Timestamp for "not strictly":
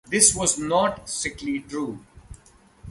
0.57-1.59